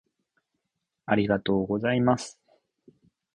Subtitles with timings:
[1.05, 2.39] ありがとうございます